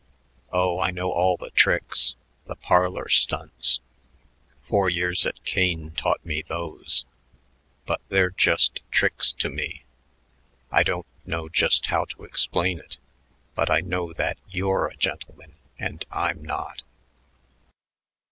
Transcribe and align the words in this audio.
Oh, 0.51 0.79
I 0.79 0.89
know 0.89 1.11
all 1.11 1.37
the 1.37 1.51
tricks, 1.51 2.15
the 2.47 2.55
parlor 2.55 3.07
stunts. 3.07 3.81
Four 4.63 4.89
years 4.89 5.27
at 5.27 5.43
Kane 5.43 5.91
taught 5.91 6.25
me 6.25 6.41
those, 6.41 7.05
but 7.85 8.01
they're 8.09 8.31
just 8.31 8.79
tricks 8.89 9.31
to 9.33 9.47
me. 9.47 9.83
I 10.71 10.81
don't 10.81 11.05
know 11.23 11.49
just 11.49 11.85
how 11.85 12.05
to 12.05 12.23
explain 12.23 12.79
it 12.79 12.97
but 13.53 13.69
I 13.69 13.81
know 13.81 14.11
that 14.13 14.39
you're 14.49 14.87
a 14.87 14.97
gentleman 14.97 15.53
and 15.77 16.03
I'm 16.11 16.41
not." 16.43 16.81